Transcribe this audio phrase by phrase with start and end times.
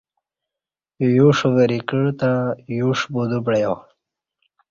[1.15, 2.35] یوݜ وری کعتں
[2.77, 3.73] یوݜ بُدو پعیا